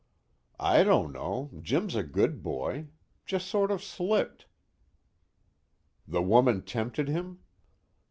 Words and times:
"I 0.59 0.81
don't 0.83 1.11
know. 1.13 1.51
Jim's 1.61 1.93
a 1.93 2.01
good 2.01 2.41
boy. 2.41 2.87
Just 3.23 3.47
sort 3.47 3.69
of 3.69 3.83
slipped." 3.83 4.47
"The 6.07 6.23
woman 6.23 6.63
tempted 6.63 7.07
him?" 7.07 7.41